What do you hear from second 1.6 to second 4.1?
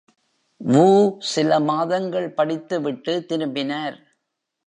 மாதங்கள் படித்துவிட்டு திரும்பினார்.